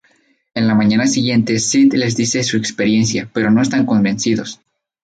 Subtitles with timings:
[0.55, 4.59] A la mañana siguiente Sid les dice su experiencia, pero no están convencidos.